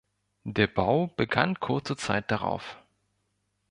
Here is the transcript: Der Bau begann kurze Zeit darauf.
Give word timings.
Der 0.47 0.65
Bau 0.65 1.11
begann 1.15 1.59
kurze 1.59 1.95
Zeit 1.95 2.31
darauf. 2.31 2.79